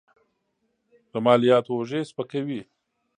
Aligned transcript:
له 1.11 1.19
مالیاتو 1.25 1.71
اوږې 1.75 2.01
سپکوي. 2.09 2.61